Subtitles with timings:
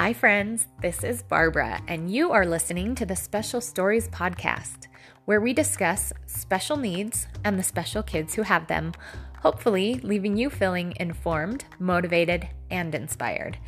[0.00, 0.66] Hi, friends.
[0.80, 4.86] This is Barbara, and you are listening to the Special Stories Podcast,
[5.26, 8.94] where we discuss special needs and the special kids who have them,
[9.40, 13.58] hopefully, leaving you feeling informed, motivated, and inspired.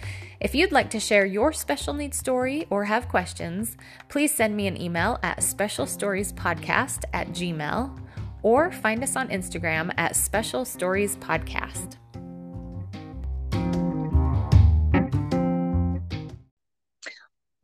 [0.41, 3.77] If you'd like to share your special needs story or have questions,
[4.09, 8.01] please send me an email at specialstoriespodcast at gmail
[8.41, 11.98] or find us on Instagram at Special Stories Podcast.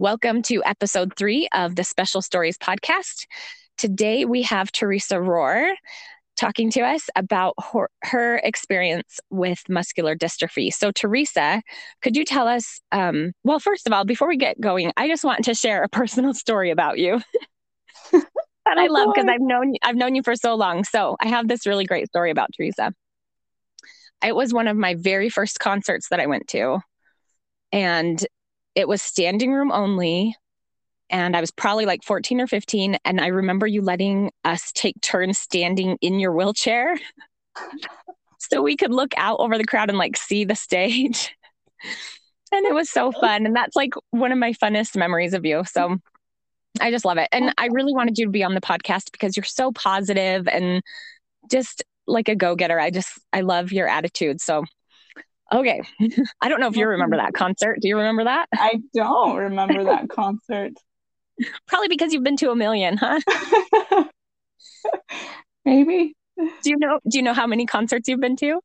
[0.00, 3.26] Welcome to episode three of the Special Stories podcast.
[3.78, 5.72] Today we have Teresa Rohr
[6.36, 10.72] talking to us about her, her experience with muscular dystrophy.
[10.72, 11.62] So, Teresa,
[12.00, 12.80] could you tell us?
[12.92, 15.88] Um, well, first of all, before we get going, I just want to share a
[15.92, 17.20] personal story about you
[18.12, 18.22] that
[18.66, 20.84] I oh, love because I've known I've known you for so long.
[20.84, 22.94] So, I have this really great story about Teresa.
[24.24, 26.78] It was one of my very first concerts that I went to,
[27.72, 28.24] and
[28.74, 30.36] it was standing room only.
[31.10, 32.98] And I was probably like 14 or 15.
[33.04, 36.98] And I remember you letting us take turns standing in your wheelchair
[38.38, 41.34] so we could look out over the crowd and like see the stage.
[42.52, 43.46] and it was so fun.
[43.46, 45.64] And that's like one of my funnest memories of you.
[45.64, 45.96] So
[46.80, 47.28] I just love it.
[47.32, 50.82] And I really wanted you to be on the podcast because you're so positive and
[51.50, 52.78] just like a go getter.
[52.78, 54.40] I just, I love your attitude.
[54.40, 54.64] So
[55.52, 55.80] Okay.
[56.40, 57.78] I don't know if you remember that concert.
[57.80, 58.48] Do you remember that?
[58.54, 60.72] I don't remember that concert.
[61.66, 63.20] Probably because you've been to a million, huh?
[65.64, 66.14] Maybe.
[66.36, 68.60] Do you know do you know how many concerts you've been to?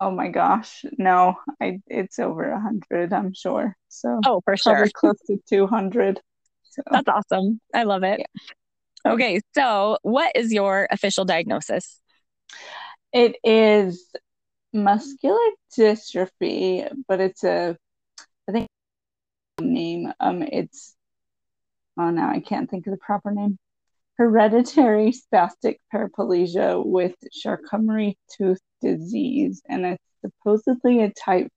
[0.00, 0.84] Oh my gosh.
[0.96, 3.76] No, I it's over a hundred, I'm sure.
[3.88, 4.88] So Oh, for sure.
[4.94, 6.20] close to two hundred.
[6.70, 6.82] So.
[6.90, 7.60] That's awesome.
[7.74, 8.20] I love it.
[8.20, 9.12] Yeah.
[9.12, 12.00] Okay, so what is your official diagnosis?
[13.12, 14.04] It is
[14.82, 15.38] muscular
[15.76, 17.76] dystrophy, but it's a
[18.48, 18.68] I think
[19.60, 20.12] name.
[20.20, 20.94] Um it's
[21.98, 23.58] oh now I can't think of the proper name.
[24.16, 29.62] Hereditary spastic paraplegia with Charcot-Marie-Tooth disease.
[29.68, 31.48] And it's supposedly a type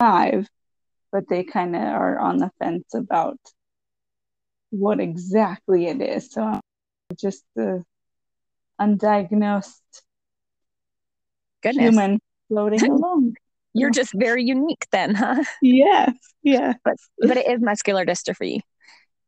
[0.00, 0.48] five,
[1.12, 3.38] but they kind of are on the fence about
[4.70, 6.32] what exactly it is.
[6.32, 6.60] So
[7.16, 7.84] just the
[8.80, 10.02] undiagnosed
[11.62, 11.90] Goodness.
[11.90, 12.20] human
[12.50, 13.34] floating along.
[13.72, 15.44] You're just very unique then, huh?
[15.62, 16.12] Yes.
[16.42, 16.74] Yeah.
[16.84, 18.60] But but it is muscular dystrophy.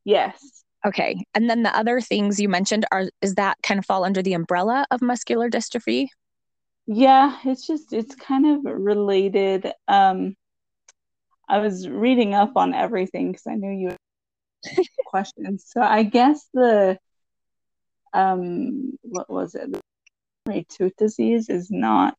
[0.05, 0.65] Yes.
[0.84, 1.25] Okay.
[1.34, 4.33] And then the other things you mentioned are is that kind of fall under the
[4.34, 6.09] umbrella of muscular dystrophy?
[6.87, 9.72] Yeah, it's just it's kind of related.
[9.87, 10.34] Um
[11.49, 13.89] I was reading up on everything because I knew you
[14.65, 15.65] had questions.
[15.69, 16.99] So I guess the
[18.12, 19.71] um what was it?
[20.47, 22.16] The tooth disease is not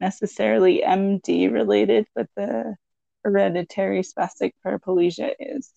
[0.00, 2.76] necessarily MD related, but the
[3.24, 5.70] hereditary spastic paraplegia is.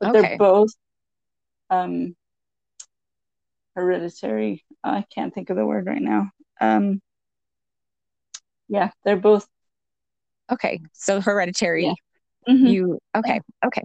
[0.00, 0.20] But okay.
[0.20, 0.70] they're both
[1.70, 2.16] um,
[3.74, 4.64] hereditary.
[4.84, 6.30] I can't think of the word right now.
[6.60, 7.00] Um,
[8.68, 9.46] yeah, they're both.
[10.50, 11.86] Okay, so hereditary.
[11.86, 11.94] Yeah.
[12.48, 12.66] Mm-hmm.
[12.66, 13.40] You okay?
[13.64, 13.82] Okay.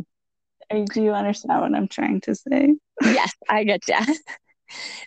[0.70, 2.76] Do you understand what I'm trying to say?
[3.02, 3.96] yes, I get you.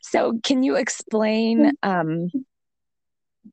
[0.01, 2.31] So, can you explain um,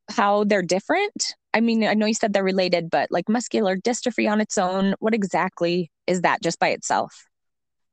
[0.09, 1.35] how they're different?
[1.53, 4.95] I mean, I know you said they're related, but like muscular dystrophy on its own,
[4.99, 7.25] what exactly is that just by itself?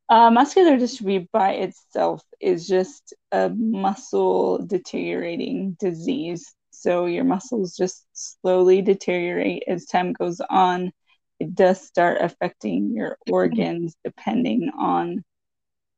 [0.08, 6.52] Uh, muscular dystrophy by itself is just a muscle deteriorating disease.
[6.70, 10.92] So your muscles just slowly deteriorate as time goes on.
[11.40, 15.24] It does start affecting your organs depending on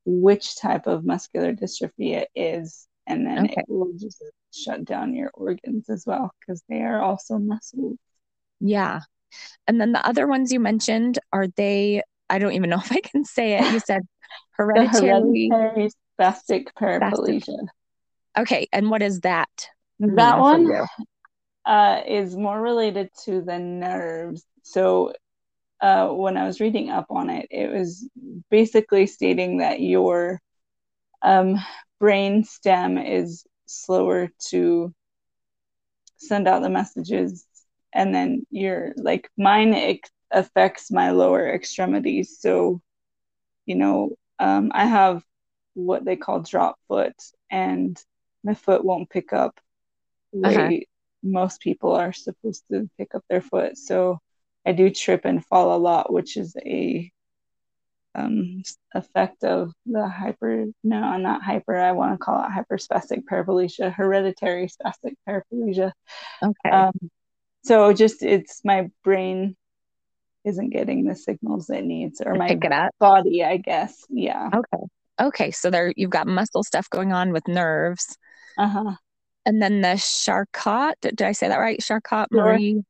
[0.05, 2.87] which type of muscular dystrophy it is.
[3.07, 3.61] And then okay.
[3.61, 4.23] it will just
[4.53, 7.97] shut down your organs as well because they are also muscles.
[8.61, 9.01] Yeah.
[9.67, 13.01] And then the other ones you mentioned, are they, I don't even know if I
[13.01, 13.73] can say it.
[13.73, 14.03] You said
[14.53, 17.67] hereditary, hereditary spastic paraplegia.
[18.39, 18.67] Okay.
[18.73, 19.49] And what is that?
[19.99, 20.71] That one
[21.65, 24.45] uh, is more related to the nerves.
[24.63, 25.13] So
[25.81, 28.09] uh, when I was reading up on it, it was
[28.51, 30.41] basically stating that your
[31.23, 31.57] um,
[31.99, 34.95] brain stem is slower to
[36.19, 37.45] send out the messages
[37.93, 42.81] and then you're like mine ex- affects my lower extremities so
[43.65, 45.23] you know um, i have
[45.75, 47.15] what they call drop foot
[47.51, 48.03] and
[48.43, 49.61] my foot won't pick up
[50.33, 50.59] the uh-huh.
[50.59, 50.87] way
[51.23, 54.19] most people are supposed to pick up their foot so
[54.65, 57.11] i do trip and fall a lot which is a
[58.17, 58.63] um,
[58.95, 64.69] effect of the hyper no not hyper i want to call it hyperspastic paraplegia hereditary
[64.69, 65.93] spastic paraplegia
[66.43, 66.93] okay um,
[67.67, 69.57] so just it's my brain
[70.47, 72.93] isn't getting the signals it needs or my pick it up.
[73.01, 74.05] body, I guess.
[74.09, 74.49] Yeah.
[74.55, 74.85] Okay.
[75.21, 75.51] Okay.
[75.51, 78.17] So there you've got muscle stuff going on with nerves.
[78.57, 78.95] Uh-huh.
[79.45, 81.81] And then the Charcot, did I say that right?
[81.81, 82.45] Charcot Sure.
[82.45, 82.85] Marie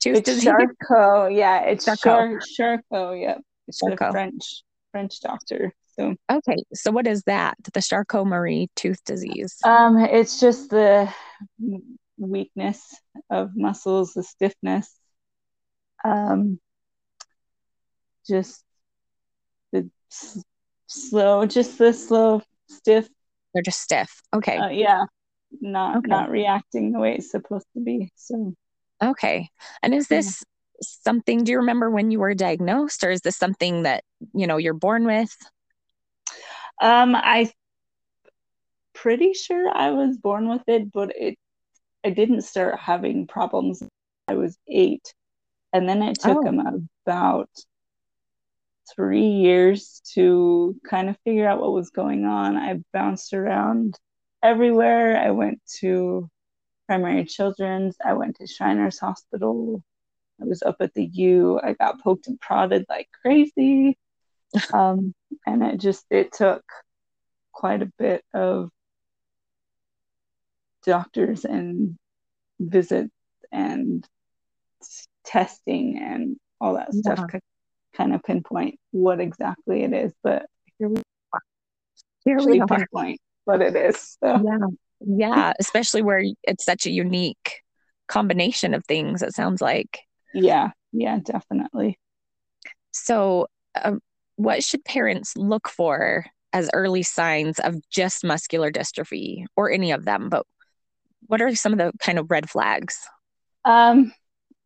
[0.00, 0.44] tooth It's.
[0.44, 1.32] Charcot.
[1.32, 2.42] Yeah, it's Charcot.
[2.54, 3.18] Char- Charcot.
[3.18, 3.40] Yep.
[3.66, 4.12] It's Charcot.
[4.12, 5.72] French French doctor.
[5.96, 6.56] So Okay.
[6.74, 7.56] So what is that?
[7.72, 9.56] The Charcot Marie tooth disease.
[9.64, 11.12] um it's just the
[12.18, 12.94] weakness
[13.30, 14.94] of muscles, the stiffness.
[16.04, 16.60] Um
[18.26, 18.62] just
[19.72, 20.42] the s-
[20.86, 23.08] slow, just the slow, stiff
[23.54, 24.20] They're just stiff.
[24.34, 24.58] Okay.
[24.58, 25.04] uh, yeah,
[25.60, 26.08] not Okay.
[26.08, 28.10] not reacting the way it's supposed to be.
[28.16, 28.54] So
[29.02, 29.48] Okay.
[29.82, 30.42] And is this
[30.82, 34.04] something, do you remember when you were diagnosed, or is this something that,
[34.34, 35.34] you know, you're born with?
[36.80, 37.52] um I
[38.94, 41.38] pretty sure I was born with it, but it
[42.04, 43.82] I didn't start having problems.
[44.28, 45.12] I was eight,
[45.72, 46.44] and then it took Oh.
[46.44, 47.50] them about
[48.94, 52.56] three years to kind of figure out what was going on.
[52.56, 53.98] I bounced around
[54.42, 55.16] everywhere.
[55.18, 56.28] I went to
[56.86, 57.96] primary children's.
[58.04, 59.82] I went to Shriners Hospital.
[60.40, 61.60] I was up at the U.
[61.62, 63.96] I got poked and prodded like crazy.
[64.72, 65.14] Um,
[65.46, 66.62] and it just it took
[67.52, 68.70] quite a bit of
[70.86, 71.96] doctors and
[72.58, 73.10] visits
[73.52, 74.06] and
[75.24, 77.26] testing and all that stuff Yeah.
[77.26, 77.40] to
[77.94, 80.14] kind of pinpoint what exactly it is.
[80.22, 80.46] But
[80.78, 81.02] here we
[82.24, 82.66] Here we are.
[82.66, 84.16] pinpoint what it is.
[84.22, 84.66] So Yeah.
[85.00, 85.52] Yeah.
[85.60, 87.62] Especially where it's such a unique
[88.06, 90.00] combination of things, it sounds like.
[90.32, 91.98] Yeah, yeah, definitely.
[92.92, 93.48] So,
[93.82, 94.00] um,
[94.36, 100.04] what should parents look for as early signs of just muscular dystrophy or any of
[100.04, 100.28] them?
[100.28, 100.46] But
[101.26, 102.98] what are some of the kind of red flags?
[103.64, 104.12] Um,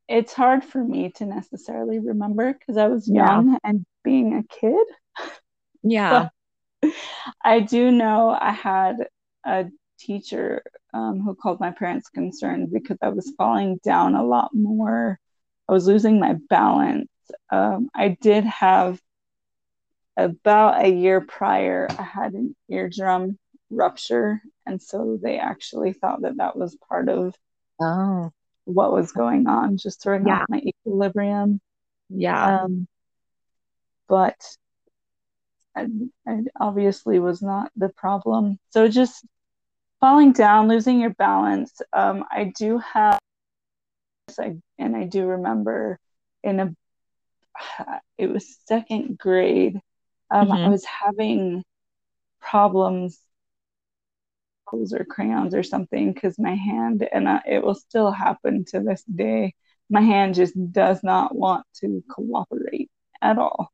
[0.09, 3.15] it's hard for me to necessarily remember because I was Yeah.
[3.15, 4.87] young and being a kid.
[5.83, 6.29] Yeah.
[7.45, 8.97] I do know I had
[9.45, 9.67] a
[9.99, 10.63] teacher
[10.95, 15.19] um, who called my parents concerned because I was falling down a lot more.
[15.73, 17.09] I was losing my balance.
[17.51, 19.01] Um, I did have
[20.19, 23.39] about a year prior, I had an eardrum
[23.71, 27.35] rupture, and so they actually thought that that was part of
[27.81, 28.31] Oh,
[28.67, 30.43] what was going on, just throwing Yeah.
[30.43, 31.59] off my equilibrium.
[32.11, 32.59] yeah.
[32.65, 32.87] Um,
[34.11, 34.37] but
[35.75, 35.87] I,
[36.27, 38.59] I obviously was not the problem.
[38.69, 39.25] So just
[40.01, 41.81] falling down, losing your balance.
[41.95, 43.22] Um, I do have,
[44.39, 45.99] I, and I do remember
[46.43, 46.75] in a,
[48.19, 49.81] it was second grade.
[50.31, 50.69] Um, I Mhm.
[50.69, 51.63] was having
[52.41, 53.19] problems
[54.93, 59.03] or crayons or something because my hand and I, it will still happen to this
[59.05, 59.55] day
[59.91, 62.91] my hand just does not want to cooperate
[63.21, 63.71] at all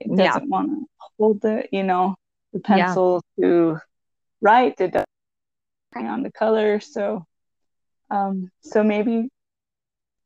[0.00, 0.86] it doesn't want to
[1.18, 2.14] hold the you know
[2.52, 2.98] the Yeah.
[2.98, 3.78] pencil to
[4.40, 5.06] write it doesn't
[5.92, 7.24] crayon to color so
[8.10, 9.28] um so maybe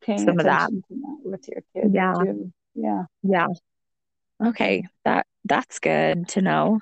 [0.06, 0.70] paying Some of that.
[0.70, 2.14] that with your kids Yeah.
[2.14, 3.48] too yeah Yeah.
[4.44, 4.84] Okay.
[5.04, 6.80] That that's good to know.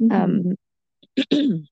[0.00, 0.56] Mhm.
[1.30, 1.64] Um,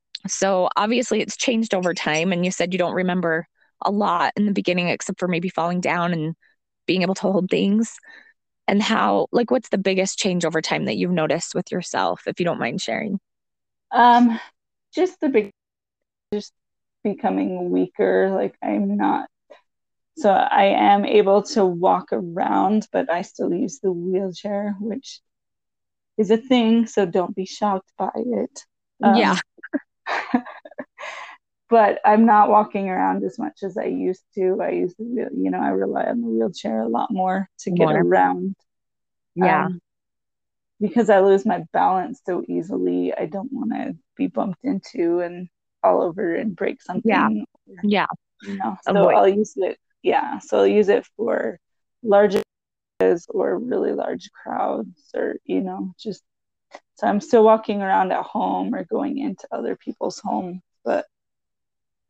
[0.26, 3.46] so obviously it's changed over time, and you said you don't remember
[3.82, 6.34] a lot in the beginning, except for maybe falling down and
[6.86, 7.96] being able to hold things.
[8.66, 12.38] And how, like, what's the biggest change over time that you've noticed with yourself, if
[12.38, 13.18] you don't mind sharing?
[13.90, 14.38] Um,
[14.94, 15.50] just the big,
[16.34, 16.52] just
[17.04, 18.30] becoming weaker.
[18.30, 19.28] Like I'm not,
[20.18, 25.20] so I am able to walk around, but I still use the wheelchair, which
[26.16, 26.88] is a thing.
[26.88, 28.64] So don't be shocked by it.
[29.02, 29.38] Um, yeah.
[31.70, 34.60] but I'm not walking around as much as I used to.
[34.60, 37.70] I use the wheel, you know, I rely on the wheelchair a lot more to
[37.70, 38.02] get More.
[38.02, 38.56] around.
[39.36, 39.66] Yeah.
[39.66, 39.80] Um,
[40.80, 45.48] because I lose my balance so easily, I don't want to be bumped into and
[45.82, 47.10] fall over and break something.
[47.10, 47.28] Yeah.
[47.28, 48.06] or, yeah.
[48.42, 49.14] you know, so Avoid.
[49.14, 49.78] I'll use it.
[50.08, 51.60] Yeah, so I'll use it for
[52.02, 52.34] large
[53.28, 56.22] or really large crowds, or you know, just
[56.94, 61.04] so I'm still walking around at home or going into other people's homes, but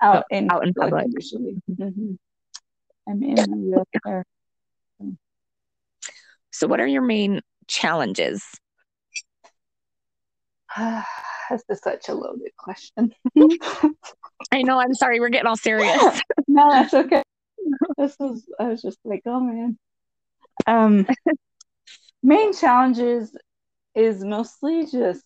[0.00, 1.08] out in out in public.
[1.10, 1.60] usually.
[1.66, 2.12] hmm
[3.08, 4.24] I'm in a wheelchair.
[6.52, 8.44] So, what are your main challenges?
[10.78, 13.12] this is such a loaded question.
[14.52, 14.78] I know.
[14.78, 15.20] I'm sorry.
[15.20, 16.22] We're getting all serious.
[16.48, 17.22] no, that's okay.
[17.96, 19.78] This was I was just like, oh man.
[20.66, 21.06] Um
[22.22, 23.36] main challenges
[23.94, 25.24] is mostly just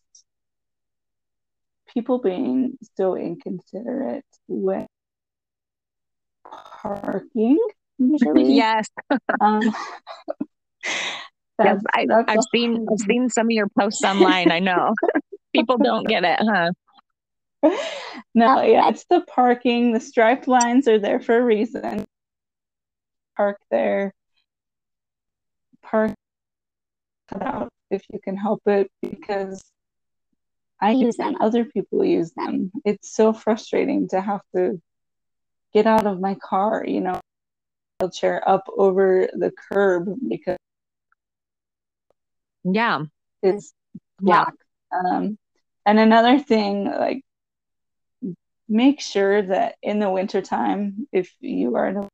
[1.92, 4.86] people being so inconsiderate with
[6.82, 7.58] parking
[7.98, 8.52] usually.
[8.54, 8.88] yes.
[9.40, 9.62] Um
[11.62, 14.50] yes, I, have seen I've seen some of your posts online.
[14.50, 14.94] I know
[15.54, 16.70] people don't get it, huh?
[18.34, 19.92] No, yeah, it's the parking.
[19.92, 22.04] The striped lines are there for a reason.
[23.36, 24.12] Park there.
[25.82, 26.14] Park
[27.40, 29.62] out if you can help it because
[30.80, 31.36] I use them.
[31.40, 32.72] Other people use them.
[32.84, 34.80] It's so frustrating to have to
[35.72, 37.20] get out of my car, you know,
[38.00, 40.58] wheelchair up over the curb because
[42.64, 43.04] yeah,
[43.42, 43.72] it's
[44.20, 44.54] black.
[44.92, 44.98] Yeah.
[44.98, 45.38] Um,
[45.86, 47.22] and another thing, like,
[48.68, 52.08] make sure that in the wintertime, if you are in a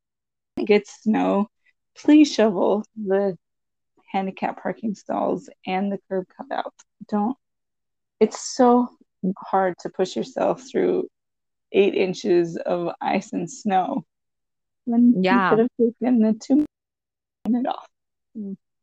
[0.65, 1.49] gets snow,
[1.97, 3.37] please shovel the
[4.11, 6.73] handicap parking stalls and the curb cutout.
[7.09, 7.37] Don't.
[8.19, 8.89] It's so
[9.37, 11.07] hard to push yourself through
[11.71, 14.03] eight inches of ice and snow
[14.85, 15.45] when yeah.
[15.45, 16.65] you could have taken the two
[17.47, 17.87] minute off.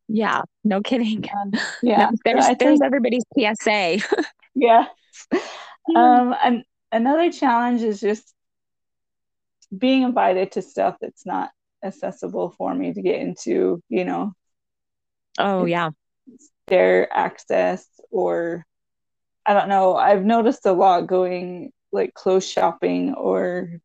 [0.08, 1.24] Yeah, no kidding.
[1.36, 1.52] Um,
[1.82, 3.98] yeah, there's so there's think, everybody's PSA.
[4.54, 4.86] yeah.
[5.94, 8.32] Um, and another challenge is just
[9.76, 11.50] being invited to stuff that's not
[11.86, 13.82] accessible for me to get into.
[13.88, 14.32] You know.
[15.38, 15.90] Oh yeah.
[16.66, 18.66] Stair access or
[19.44, 19.96] I don't know.
[19.96, 23.80] I've noticed a lot going like clothes shopping or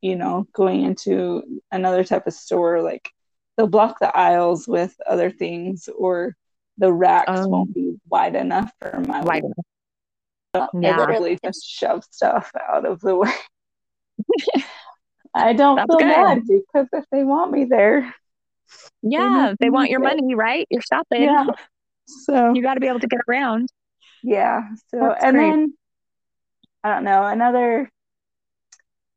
[0.00, 3.10] you know going into another type of store like
[3.56, 6.34] they'll block the aisles with other things or
[6.78, 9.66] the racks um, won't be wide enough for my wide enough.
[10.56, 10.96] So yeah.
[10.96, 13.32] I literally just shove stuff out of the way.
[15.34, 16.08] I don't That's feel good.
[16.08, 18.14] bad because if they want me there,
[19.02, 20.66] yeah, they, they want your money, right?
[20.70, 21.22] You're shopping.
[21.22, 21.46] Yeah.
[22.06, 23.68] So you got to be able to get around.
[24.22, 24.62] Yeah.
[24.88, 25.50] So That's and great.
[25.50, 25.74] then
[26.82, 27.90] I don't know another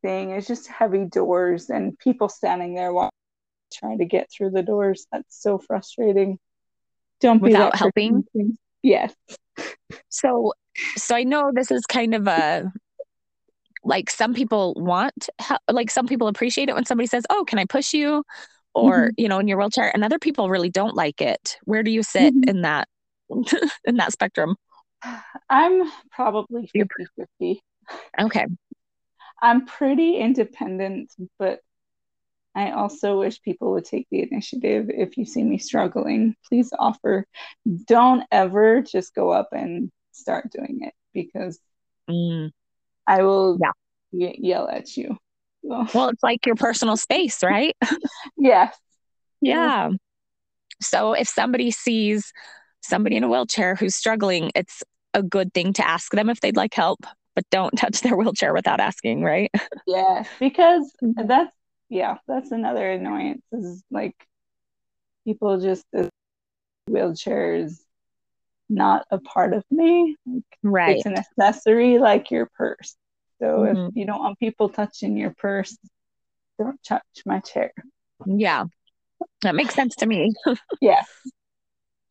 [0.01, 3.09] thing is just heavy doors and people standing there while
[3.73, 5.07] trying to get through the doors.
[5.11, 6.39] That's so frustrating.
[7.19, 8.25] Don't be without helping.
[8.81, 9.13] Yes.
[10.09, 10.53] So,
[10.97, 12.71] so I know this is kind of a
[13.83, 15.29] like some people want
[15.69, 18.23] like some people appreciate it when somebody says, "Oh, can I push you?"
[18.73, 19.13] or mm-hmm.
[19.17, 21.57] you know, in your wheelchair, and other people really don't like it.
[21.63, 22.49] Where do you sit mm-hmm.
[22.49, 22.87] in that
[23.85, 24.55] in that spectrum?
[25.49, 27.05] I'm probably 50
[27.39, 27.61] 50.
[28.21, 28.45] Okay.
[29.41, 31.59] I'm pretty independent, but
[32.55, 34.89] I also wish people would take the initiative.
[34.89, 37.25] If you see me struggling, please offer.
[37.87, 41.59] Don't ever just go up and start doing it because
[42.09, 42.51] mm.
[43.07, 43.71] I will yeah.
[44.11, 45.17] y- yell at you.
[45.65, 45.85] So.
[45.93, 47.75] Well, it's like your personal space, right?
[48.37, 48.77] yes.
[49.41, 49.91] Yeah.
[50.81, 52.31] So if somebody sees
[52.81, 54.83] somebody in a wheelchair who's struggling, it's
[55.13, 56.99] a good thing to ask them if they'd like help,
[57.35, 59.51] but don't touch their wheelchair without asking, right?
[59.87, 61.27] Yeah, because mm-hmm.
[61.27, 61.55] that's
[61.89, 64.15] yeah, that's another annoyance is like
[65.25, 65.85] people just
[66.89, 67.79] wheelchairs
[68.73, 70.15] not a part of me.
[70.25, 70.97] Like, right.
[70.97, 72.95] It's an accessory like your purse.
[73.39, 73.87] So mm-hmm.
[73.87, 75.77] if you don't want people touching your purse,
[76.57, 77.71] don't touch my chair.
[78.25, 78.65] Yeah.
[79.41, 80.31] That makes sense to me.
[80.81, 81.07] yes.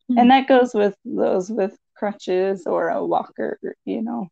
[0.09, 0.17] Mm-hmm.
[0.17, 4.27] And that goes with those with crutches or a walker, you know,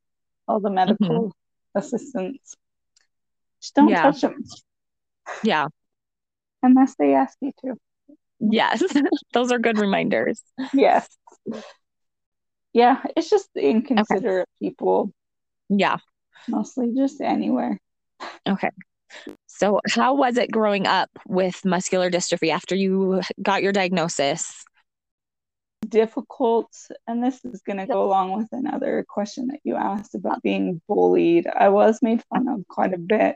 [0.47, 1.79] all the medical mm-hmm.
[1.79, 2.55] assistants.
[3.61, 4.03] Just don't yeah.
[4.03, 4.43] touch them.
[5.43, 5.67] Yeah.
[6.63, 7.75] Unless they ask you to.
[8.39, 8.83] Yes.
[9.33, 10.41] Those are good reminders.
[10.73, 11.07] Yes.
[12.73, 14.69] Yeah, it's just the inconsiderate okay.
[14.69, 15.11] people.
[15.69, 15.97] Yeah.
[16.47, 17.79] Mostly just anywhere.
[18.47, 18.69] Okay.
[19.47, 24.63] So, how was it growing up with muscular dystrophy after you got your diagnosis?
[25.87, 26.71] difficult
[27.07, 30.79] and this is going to go along with another question that you asked about being
[30.87, 33.35] bullied i was made fun of quite a bit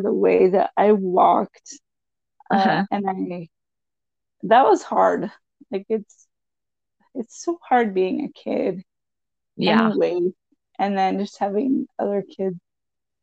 [0.00, 1.78] the way that i walked
[2.50, 2.70] uh, uh-huh.
[2.70, 3.48] uh, and i
[4.42, 5.30] that was hard
[5.70, 6.26] like it's
[7.14, 8.82] it's so hard being a kid
[9.56, 10.20] yeah anyway
[10.78, 12.56] and then just having other kids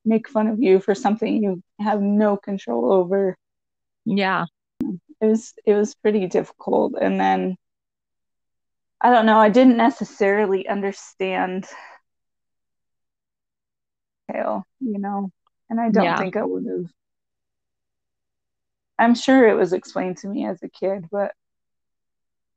[0.06, 3.36] make fun of you for something you have no control over
[4.06, 4.46] yeah
[4.82, 7.56] it was it was pretty difficult and then
[9.02, 9.40] I don't know.
[9.40, 11.66] I didn't necessarily understand
[14.80, 15.32] you know,
[15.70, 16.18] and I don't yeah.
[16.18, 16.86] think I would have.
[18.98, 21.34] I'm sure it was explained to me as a kid, but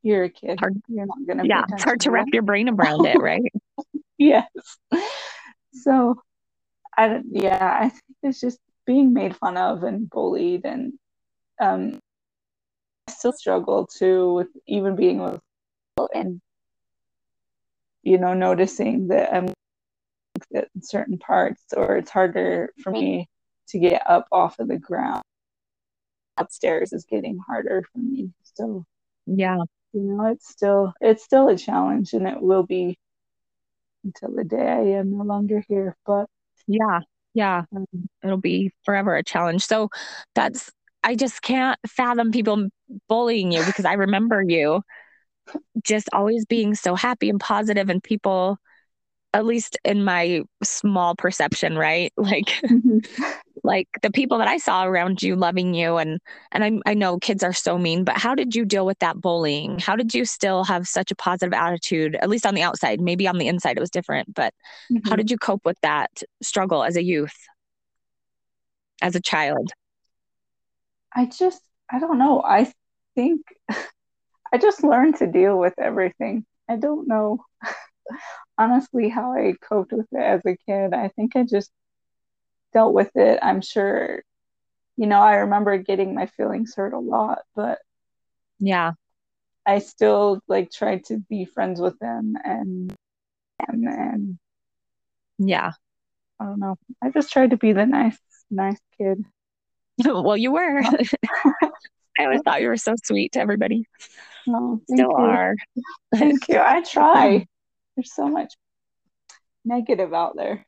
[0.02, 0.61] you're a kid.
[0.61, 1.44] Hard, you're not gonna.
[1.44, 3.52] Yeah, it's hard to wrap your brain around it, right?
[4.18, 4.47] yes.
[5.73, 6.21] So,
[6.97, 10.92] I yeah, I think it's just being made fun of and bullied, and
[11.61, 11.99] um,
[13.09, 15.40] I still struggle too with even being with
[16.14, 16.40] and
[18.02, 19.49] you know noticing that I'm
[20.50, 23.28] in certain parts or it's harder for me
[23.68, 25.23] to get up off of the ground
[26.37, 28.85] upstairs is getting harder for me so
[29.26, 29.59] Yeah.
[29.92, 32.99] You know, it's still it's still a challenge and it will be
[34.04, 35.96] until the day I am no longer here.
[36.06, 36.26] But
[36.66, 37.00] yeah,
[37.34, 37.87] yeah, um,
[38.22, 39.64] it'll be forever a challenge.
[39.64, 39.90] So
[40.34, 40.70] that's
[41.04, 42.68] I just can't fathom people
[43.08, 44.82] bullying you because I remember you
[45.84, 48.58] just always being so happy and positive and people
[49.35, 52.12] at least in my small perception, right?
[52.23, 52.99] Like mm-hmm.
[53.65, 56.21] like the people that I saw around you loving you and
[56.53, 59.21] and I I know kids are so mean, but how did you deal with that
[59.21, 59.79] bullying?
[59.79, 63.01] How did you still have such a positive attitude at least on the outside?
[63.01, 64.55] Maybe on the inside it was different, but
[64.91, 65.09] mm-hmm.
[65.09, 66.11] how did you cope with that
[66.43, 67.37] struggle as a youth?
[69.01, 69.73] As a child?
[71.15, 72.43] I just I don't know.
[72.43, 72.73] I
[73.15, 73.43] think
[74.53, 76.47] I just learned to deal with everything.
[76.69, 77.45] I don't know
[78.62, 80.95] honestly how I coped with it as a kid.
[80.95, 81.71] I think I just
[82.73, 83.38] dealt with it.
[83.42, 84.23] I'm sure,
[84.97, 87.78] you know, I remember getting my feelings hurt a lot, but
[88.61, 88.92] yeah,
[89.66, 92.95] I still like tried to be friends with them and
[93.69, 94.38] and, and
[95.38, 95.73] yeah,
[96.40, 96.76] I don't know.
[97.02, 98.19] I just tried to be the nice
[98.50, 99.25] nice kid.
[100.04, 100.83] well, you were.
[102.19, 103.87] I always thought you were so sweet to everybody.
[104.49, 105.16] Oh, Still you.
[105.16, 105.57] are.
[106.14, 106.59] Thank you.
[106.59, 107.47] I try.
[107.96, 108.54] There's so much
[109.64, 110.66] negative out there.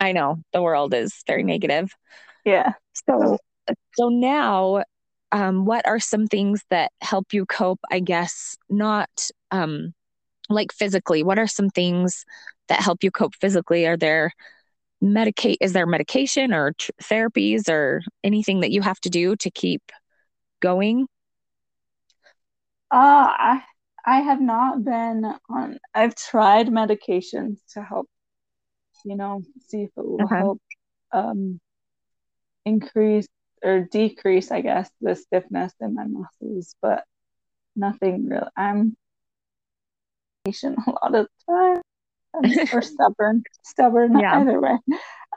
[0.00, 1.92] I know the world is very negative.
[2.44, 2.72] Yeah.
[3.06, 3.38] So
[3.96, 4.82] so now
[5.32, 9.94] um, what are some things that help you cope i guess not um,
[10.48, 12.24] like physically what are some things
[12.68, 14.32] that help you cope physically are there
[15.02, 19.50] medicate is there medication or tr- therapies or anything that you have to do to
[19.50, 19.82] keep
[20.60, 21.06] going
[22.90, 23.62] uh i
[24.06, 28.08] i have not been on i've tried medications to help
[29.04, 30.60] you know, see if it will help
[31.12, 31.60] um,
[32.64, 33.26] increase
[33.62, 37.04] or decrease, I guess, the stiffness in my muscles, but
[37.76, 38.48] nothing real.
[38.56, 38.96] I'm
[40.44, 41.82] patient a lot of time
[42.72, 44.40] or stubborn, stubborn yeah.
[44.40, 44.78] either way.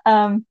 [0.05, 0.45] Um,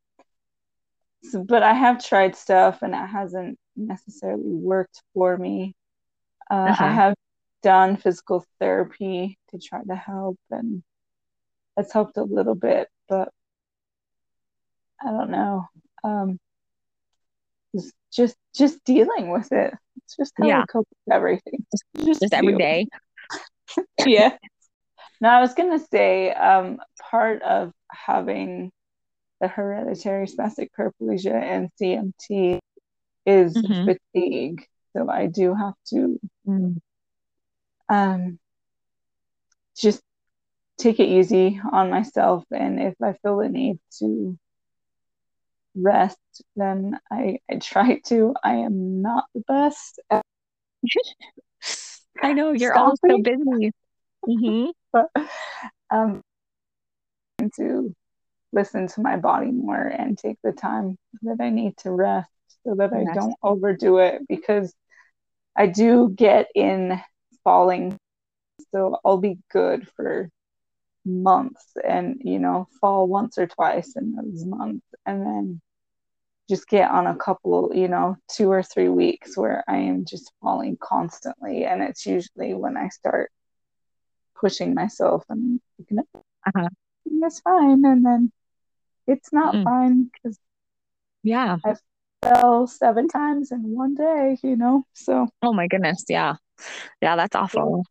[1.25, 5.75] so, but I have tried stuff and it hasn't necessarily worked for me.
[6.51, 6.85] Uh, uh-huh.
[6.85, 7.15] I have
[7.63, 10.83] done physical therapy to try to help and
[11.77, 13.31] it's helped a little bit, but
[15.01, 15.67] I don't know.
[16.05, 16.39] Um,
[17.75, 19.75] just just just dealing with it.
[19.97, 20.65] It's just how yeah.
[20.71, 21.65] cope with everything.
[21.97, 22.87] Just, just every day.
[24.07, 24.37] yeah.
[25.21, 26.79] Now I was gonna say um,
[27.11, 28.71] part of having
[29.41, 32.61] the hereditary spastic paraplegia and CMT
[33.27, 33.91] is mm-hmm.
[34.15, 34.67] fatigue.
[34.95, 36.77] So I do have to mm.
[37.93, 38.39] Um,
[39.77, 40.01] just
[40.79, 44.37] take it easy on myself and if i feel the need to
[45.77, 46.19] rest
[46.57, 50.23] then i i try to i am not the best at
[52.23, 53.73] i know you're all so busy
[54.29, 54.71] mm-hmm.
[54.93, 55.09] but
[55.91, 56.21] um
[57.57, 57.95] to
[58.53, 62.31] listen to my body more and take the time that i need to rest
[62.65, 63.07] so that yes.
[63.11, 64.73] i don't overdo it because
[65.57, 67.01] i do get in
[67.45, 67.97] falling.
[68.73, 70.31] So i'll be good for
[71.05, 74.87] months and you know fall once or twice in those months.
[75.07, 75.61] And then
[76.49, 80.33] just get on a couple you know two or three weeks where i am just
[80.41, 81.65] falling constantly.
[81.65, 83.31] And it's usually when i start
[84.37, 85.61] pushing myself and
[85.99, 86.69] uh-huh.
[87.07, 87.85] it's fine.
[87.85, 88.33] And then
[89.07, 89.65] it's not mm.
[89.65, 90.39] fine because
[91.23, 91.57] yeah.
[91.65, 91.77] I
[92.23, 96.05] fell seven times in one day you know so oh my goodness.
[96.09, 96.35] Yeah
[97.01, 97.85] yeah that's awful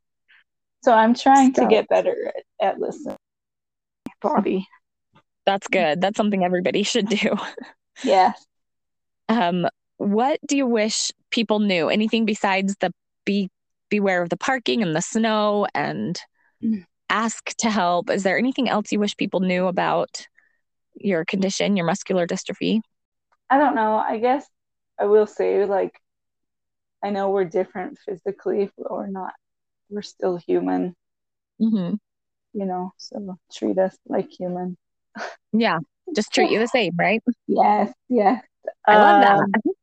[0.83, 3.17] so I'm trying so, to get better at, at listening
[4.21, 4.67] body.
[5.45, 5.99] That's good.
[5.99, 7.35] That's something everybody should do.
[8.05, 8.31] Yeah.
[9.29, 11.89] Um, what do you wish people knew?
[11.89, 12.91] Anything besides the
[13.25, 13.51] be
[13.89, 16.19] beware of the parking and the snow and
[16.63, 16.83] mm.
[17.09, 18.09] ask to help?
[18.09, 20.25] Is there anything else you wish people knew about
[20.95, 22.79] your condition, your muscular dystrophy?
[23.51, 23.97] I don't know.
[23.97, 24.47] I guess
[24.97, 26.00] I will say like
[27.03, 29.33] I know we're different physically or not
[29.91, 30.95] we're still human.
[31.61, 31.95] Mm-hmm.
[32.53, 34.77] You know, so treat us like human.
[35.53, 35.79] Yeah,
[36.15, 37.21] just treat you the same, right?
[37.47, 38.43] Yes, yes.
[38.87, 39.37] I love that.
[39.37, 39.73] Um,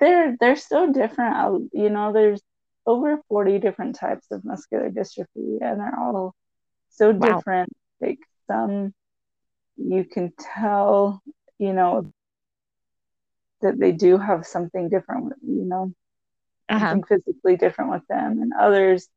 [0.00, 1.70] they're they're so different.
[1.72, 2.42] You know, there's
[2.86, 6.34] over 40 different types of muscular dystrophy, and they're all
[6.90, 7.36] so wow.
[7.36, 7.70] different.
[8.00, 8.18] Like
[8.48, 8.92] some,
[9.76, 11.22] you can tell,
[11.58, 12.12] you know,
[13.60, 15.34] that they do have something different.
[15.46, 15.92] You know,
[16.68, 16.90] uh-huh.
[16.90, 19.08] something physically different with them and others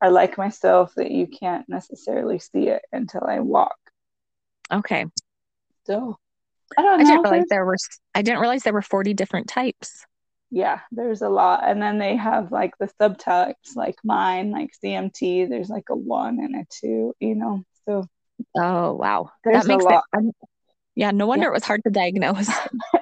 [0.00, 3.76] are like myself that you can't necessarily see it until i walk
[4.72, 5.06] okay
[5.86, 6.16] so
[6.76, 7.76] i don't know i didn't realize there were
[8.14, 10.04] i didn't realize there were 40 different types
[10.50, 11.68] yeah, there's a lot.
[11.68, 15.48] And then they have like the subtypes, like mine, like CMT.
[15.48, 17.64] There's like a one and a two, you know.
[17.84, 18.04] So
[18.56, 20.04] oh wow, that makes a lot.
[20.14, 20.34] It,
[20.94, 21.50] yeah, no wonder yeah.
[21.50, 22.50] it was hard to diagnose.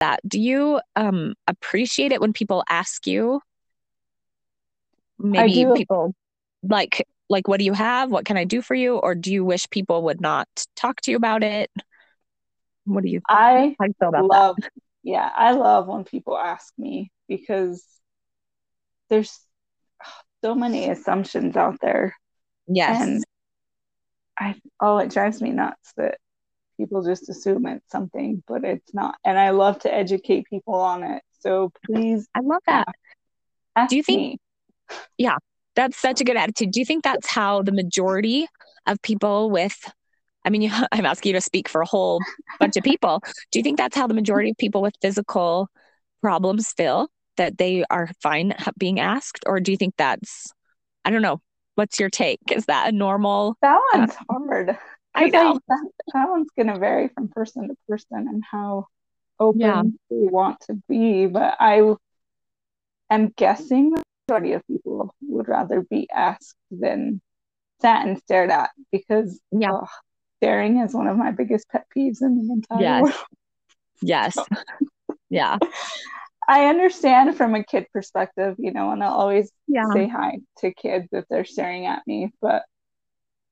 [0.00, 3.40] that do you um appreciate it when people ask you?
[5.18, 6.14] Maybe people
[6.62, 8.10] like like what do you have?
[8.10, 8.96] What can I do for you?
[8.96, 11.70] Or do you wish people would not talk to you about it?
[12.84, 13.20] What do you?
[13.28, 14.70] I I love that?
[15.02, 17.84] yeah, I love when people ask me because
[19.08, 19.38] there's
[20.42, 22.16] so many assumptions out there.
[22.66, 23.00] Yes.
[23.00, 23.24] And
[24.38, 26.18] I oh it drives me nuts that
[26.80, 29.16] people just assume it's something, but it's not.
[29.24, 31.22] And I love to educate people on it.
[31.40, 32.88] So please I love that.
[33.88, 34.38] Do you think me.
[35.18, 35.36] Yeah,
[35.76, 36.70] that's such a good attitude.
[36.72, 38.46] Do you think that's how the majority
[38.86, 39.76] of people with
[40.42, 42.18] I mean, you, I'm asking you to speak for a whole
[42.58, 43.22] bunch of people.
[43.52, 45.68] Do you think that's how the majority of people with physical
[46.22, 49.44] problems feel that they are fine being asked?
[49.46, 50.52] Or do you think that's,
[51.04, 51.40] I don't know,
[51.74, 52.40] what's your take?
[52.50, 53.56] Is that a normal?
[53.62, 54.78] That one's uh, hard.
[55.14, 55.58] I know.
[55.68, 58.86] that, that one's going to vary from person to person and how
[59.38, 59.82] open yeah.
[59.82, 61.26] they want to be.
[61.26, 61.94] But I
[63.10, 67.20] am guessing the majority of people would rather be asked than
[67.80, 69.72] sat and stared at because yeah.
[69.72, 69.88] Oh,
[70.40, 73.02] staring is one of my biggest pet peeves in the entire yes.
[73.02, 73.14] world.
[74.02, 74.38] Yes.
[75.30, 75.58] yeah.
[76.48, 79.92] I understand from a kid perspective, you know, and I'll always yeah.
[79.92, 82.64] say hi to kids if they're staring at me, but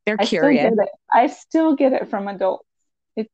[0.09, 0.73] they're I curious.
[0.73, 2.64] Still I still get it from adults.
[3.14, 3.29] It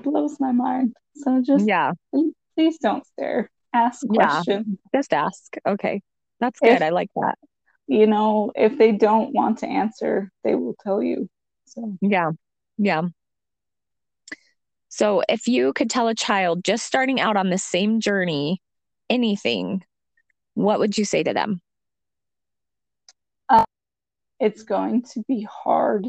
[0.00, 0.94] blows my mind.
[1.16, 3.50] So just yeah, please, please don't stare.
[3.72, 4.66] Ask questions.
[4.68, 5.56] Yeah, just ask.
[5.66, 6.00] Okay.
[6.38, 6.70] That's good.
[6.70, 7.34] If, I like that.
[7.88, 11.28] You know, if they don't want to answer, they will tell you.
[11.66, 12.30] So yeah.
[12.78, 13.02] Yeah.
[14.90, 18.62] So if you could tell a child just starting out on the same journey
[19.08, 19.82] anything,
[20.54, 21.60] what would you say to them?
[24.40, 26.06] It's going to be hard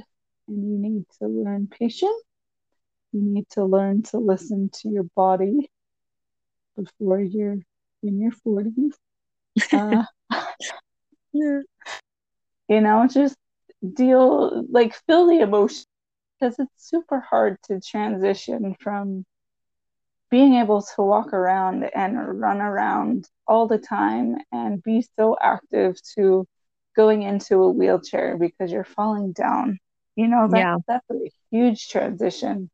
[0.48, 2.24] and you need to learn patience.
[3.12, 5.70] You need to learn to listen to your body
[6.76, 7.58] before you're
[8.04, 8.94] in your 40s.
[9.74, 10.04] Uh,
[11.34, 11.65] you
[12.70, 13.36] know, just
[13.94, 15.86] deal, like, feel the emotion
[16.39, 19.26] because it's super hard to transition from
[20.30, 25.98] being able to walk around and run around all the time and be so active
[26.15, 26.48] to
[26.95, 29.80] going into a wheelchair because you're falling down.
[30.15, 30.77] You know, that, yeah.
[30.88, 32.69] that's a huge transition.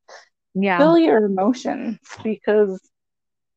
[0.55, 0.79] Yeah.
[0.79, 2.81] Feel your emotions because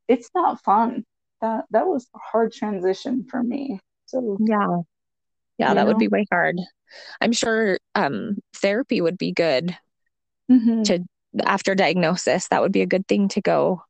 [0.07, 1.03] it's not fun.
[1.41, 3.79] That that was a hard transition for me.
[4.05, 4.77] So yeah.
[5.57, 5.87] Yeah, that know?
[5.87, 6.57] would be way hard.
[7.19, 9.75] I'm sure um therapy would be good
[10.51, 10.83] mm-hmm.
[10.83, 10.99] to
[11.43, 13.83] after diagnosis that would be a good thing to go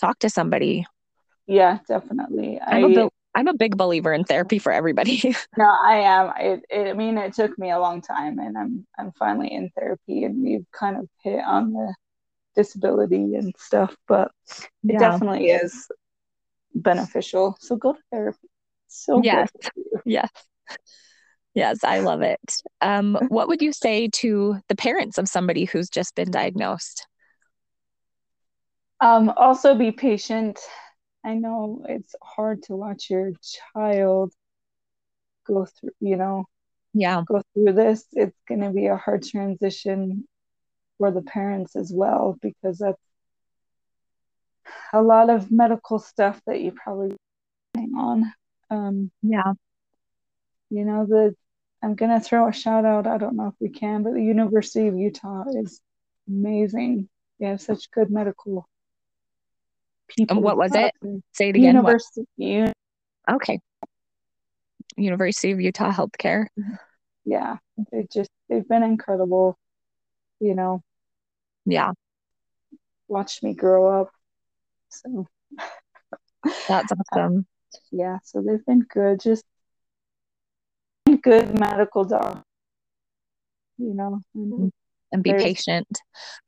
[0.00, 0.86] talk to somebody
[1.46, 5.96] yeah definitely i'm, I, a, I'm a big believer in therapy for everybody no i
[5.96, 9.52] am it, it, i mean it took me a long time and i'm i'm finally
[9.52, 11.94] in therapy and we've kind of hit on the
[12.54, 14.98] disability and stuff but it yeah.
[14.98, 15.88] definitely is
[16.74, 18.48] beneficial so go to therapy
[18.88, 19.50] so yes
[20.04, 20.30] yes
[21.54, 22.56] Yes, I love it.
[22.80, 27.06] Um, what would you say to the parents of somebody who's just been diagnosed?
[29.00, 30.58] Um, also, be patient.
[31.24, 33.32] I know it's hard to watch your
[33.72, 34.32] child
[35.46, 36.44] go through, you know,
[36.92, 38.06] yeah, go through this.
[38.12, 40.28] It's going to be a hard transition
[40.98, 43.00] for the parents as well because that's
[44.92, 47.16] a lot of medical stuff that you probably
[47.74, 48.32] hang on.
[48.70, 49.52] Um, yeah,
[50.70, 51.34] you know the
[51.82, 53.06] I'm gonna throw a shout out.
[53.06, 55.80] I don't know if we can, but the University of Utah is
[56.28, 57.08] amazing.
[57.38, 58.68] They have such good medical
[60.08, 60.36] people.
[60.36, 60.92] And what was it?
[61.32, 61.76] Say it again.
[61.76, 62.72] University.
[63.30, 63.60] Okay.
[64.96, 66.46] University of Utah Healthcare.
[66.58, 66.74] Mm-hmm.
[67.26, 67.56] Yeah,
[67.90, 69.58] they just they've been incredible.
[70.40, 70.82] You know.
[71.64, 71.92] Yeah.
[73.08, 74.10] Watched me grow up.
[74.90, 75.26] So.
[76.68, 77.46] That's awesome.
[77.90, 79.20] yeah, so they've been good.
[79.20, 79.44] Just
[81.22, 82.42] good medical dog.
[83.78, 84.68] You know, and, mm-hmm.
[85.14, 85.88] And be patient.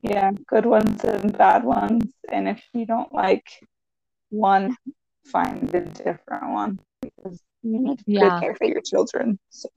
[0.03, 2.13] Yeah, good ones and bad ones.
[2.31, 3.47] And if you don't like
[4.29, 4.77] one,
[5.25, 8.21] find a different one because you need yeah.
[8.21, 9.39] good care for your children.
[9.51, 9.69] So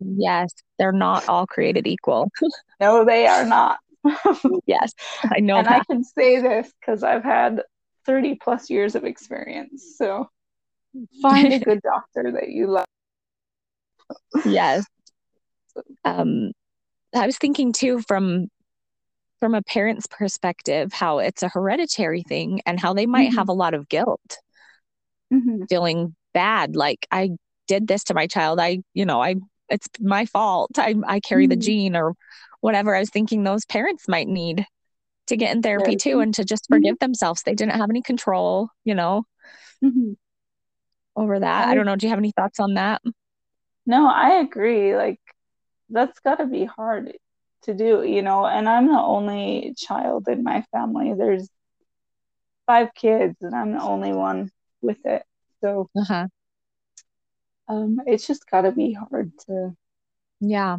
[0.00, 2.30] yes, they're not all created equal.
[2.80, 3.78] no, they are not.
[4.66, 4.92] yes,
[5.24, 5.56] I know.
[5.56, 5.80] And that.
[5.80, 7.62] I can say this because I've had
[8.04, 9.94] 30 plus years of experience.
[9.96, 10.28] So
[11.22, 12.86] find a good doctor that you love
[14.44, 14.84] yes.
[16.04, 16.52] Um,
[17.14, 18.48] I was thinking too from
[19.40, 23.36] from a parent's perspective how it's a hereditary thing and how they might mm-hmm.
[23.38, 24.38] have a lot of guilt
[25.32, 25.64] mm-hmm.
[25.68, 27.30] feeling bad like I
[27.66, 28.60] did this to my child.
[28.60, 29.36] I, you know, I
[29.68, 30.78] it's my fault.
[30.78, 31.50] I I carry mm-hmm.
[31.50, 32.14] the gene or
[32.60, 32.94] whatever.
[32.94, 34.64] I was thinking those parents might need
[35.26, 37.06] to get in therapy too and to just forgive mm-hmm.
[37.06, 37.42] themselves.
[37.42, 39.24] They didn't have any control, you know,
[39.84, 40.12] mm-hmm.
[41.16, 41.68] over that.
[41.68, 41.96] I don't know.
[41.96, 43.02] Do you have any thoughts on that?
[43.86, 44.96] No, I agree.
[44.96, 45.20] Like
[45.88, 47.12] that's got to be hard
[47.62, 51.14] to do, you know, and I'm the only child in my family.
[51.16, 51.48] There's
[52.66, 55.22] five kids and I'm the only one with it.
[55.60, 56.26] So uh-huh.
[57.68, 59.76] um, it's just got to be hard to.
[60.40, 60.78] Yeah.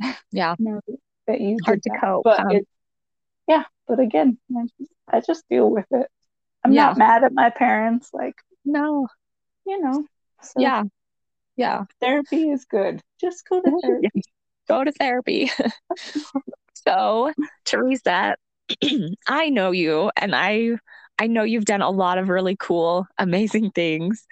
[0.32, 0.56] Yeah.
[0.58, 0.80] know
[1.26, 2.00] that you hard to that.
[2.00, 2.24] cope.
[2.24, 2.60] But um,
[3.46, 6.08] yeah, but again, I just, I just deal with it.
[6.64, 6.86] I'm yeah.
[6.86, 8.10] not mad at my parents.
[8.12, 9.08] Like, no,
[9.66, 10.04] you know.
[10.42, 10.84] So yeah.
[11.56, 11.84] Yeah.
[12.00, 13.00] Therapy is good.
[13.20, 14.22] Just go to therapy.
[14.68, 15.50] go to therapy.
[16.74, 17.32] so,
[17.64, 18.36] Teresa,
[19.28, 20.78] I know you and I
[21.18, 24.26] I know you've done a lot of really cool, amazing things.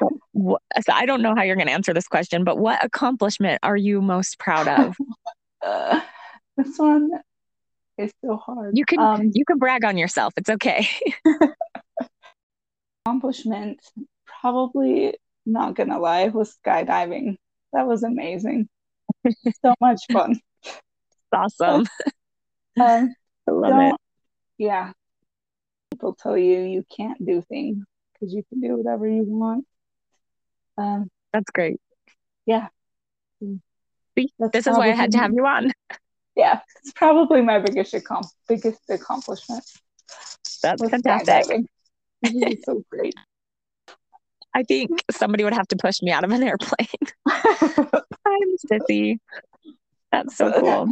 [0.00, 0.58] so
[0.92, 4.02] I don't know how you're going to answer this question, but what accomplishment are you
[4.02, 4.96] most proud of?
[5.64, 6.00] uh,
[6.56, 7.10] this one
[7.96, 8.76] is so hard.
[8.76, 10.34] You can um, you can brag on yourself.
[10.36, 10.88] It's okay.
[13.06, 13.80] accomplishment,
[14.40, 15.14] probably
[15.46, 17.36] not gonna lie, was skydiving.
[17.72, 18.68] That was amazing.
[19.62, 20.40] so much fun.
[21.32, 21.86] awesome.
[22.78, 23.14] Um,
[23.48, 23.94] I love it.
[24.58, 24.92] Yeah,
[25.90, 29.64] people tell you you can't do things because you can do whatever you want.
[30.76, 31.80] Um, That's great.
[32.44, 32.68] Yeah.
[33.40, 35.72] See, That's this is why I had to have you on.
[36.36, 39.64] Yeah, it's probably my biggest accom- biggest accomplishment.
[40.62, 41.64] That's fantastic.
[42.66, 43.14] So great.
[44.56, 46.88] I think somebody would have to push me out of an airplane.
[47.28, 49.18] I'm sissy.
[50.10, 50.88] That's so cool.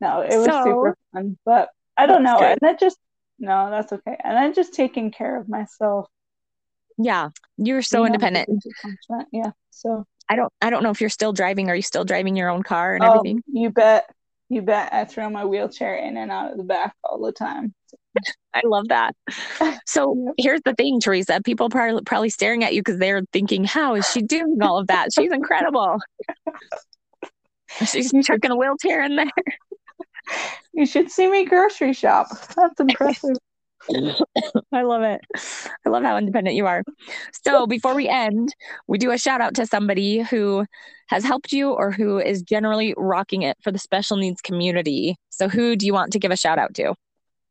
[0.00, 2.40] No, it was so, super fun, but I don't know.
[2.40, 2.98] And that just
[3.38, 4.16] no, that's okay.
[4.24, 6.08] And then just taking care of myself.
[6.96, 8.48] Yeah, you're so you independent.
[9.30, 9.52] Yeah.
[9.70, 11.70] So I don't I don't know if you're still driving.
[11.70, 13.44] Are you still driving your own car and oh, everything?
[13.46, 14.10] You bet.
[14.48, 14.92] You bet.
[14.92, 17.74] I throw my wheelchair in and out of the back all the time.
[18.54, 19.14] I love that.
[19.86, 21.40] So here's the thing, Teresa.
[21.44, 24.86] People probably probably staring at you because they're thinking, "How is she doing all of
[24.88, 25.12] that?
[25.12, 25.98] She's incredible."
[27.86, 29.26] She's chucking a wheelchair in there.
[30.72, 32.28] You should see me grocery shop.
[32.56, 33.36] That's impressive.
[34.72, 35.20] I love it.
[35.86, 36.82] I love how independent you are.
[37.44, 38.54] So, before we end,
[38.86, 40.66] we do a shout out to somebody who
[41.08, 45.16] has helped you or who is generally rocking it for the special needs community.
[45.30, 46.94] So, who do you want to give a shout out to?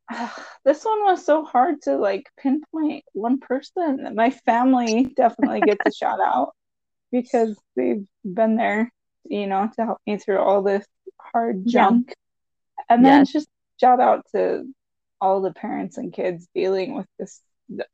[0.65, 4.13] This one was so hard to like pinpoint one person.
[4.15, 6.54] My family definitely gets a shout out
[7.12, 8.91] because they've been there,
[9.24, 10.86] you know, to help me through all this
[11.20, 12.08] hard junk.
[12.10, 12.84] Yeah.
[12.89, 13.32] And then yes.
[13.32, 13.48] just
[13.80, 14.65] shout out to
[15.22, 17.39] all the parents and kids dealing with this,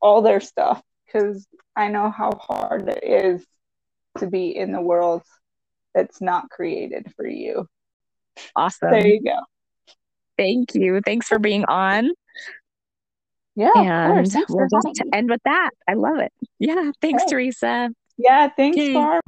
[0.00, 1.46] all their stuff, because
[1.76, 3.46] I know how hard it is
[4.18, 5.22] to be in the world
[5.94, 7.68] that's not created for you.
[8.56, 8.90] Awesome.
[8.90, 9.38] There you go.
[10.36, 11.00] Thank you.
[11.04, 12.10] Thanks for being on.
[13.56, 13.70] Yeah.
[13.76, 15.70] And we'll just end with that.
[15.88, 16.32] I love it.
[16.58, 16.90] Yeah.
[17.00, 17.30] Thanks, okay.
[17.30, 17.90] Teresa.
[18.18, 18.48] Yeah.
[18.48, 18.78] Thanks.
[18.92, 19.22] Barb.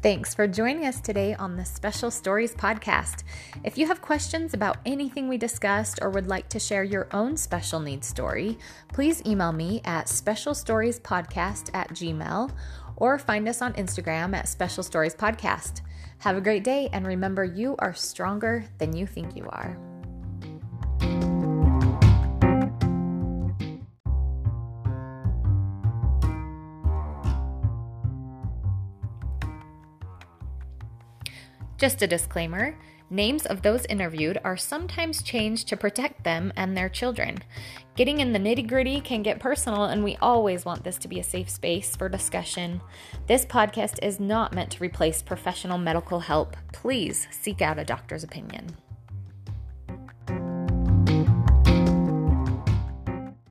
[0.00, 3.24] Thanks for joining us today on the Special Stories podcast.
[3.64, 7.36] If you have questions about anything we discussed or would like to share your own
[7.36, 8.58] special needs story,
[8.92, 12.52] please email me at specialstoriespodcast at gmail
[12.94, 15.80] or find us on Instagram at Special Stories Podcast.
[16.18, 19.87] Have a great day and remember you are stronger than you think you are.
[31.78, 32.76] Just a disclaimer
[33.10, 37.38] names of those interviewed are sometimes changed to protect them and their children.
[37.96, 41.20] Getting in the nitty gritty can get personal, and we always want this to be
[41.20, 42.80] a safe space for discussion.
[43.26, 46.56] This podcast is not meant to replace professional medical help.
[46.72, 48.76] Please seek out a doctor's opinion.